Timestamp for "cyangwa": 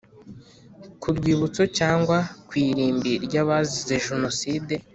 1.77-2.17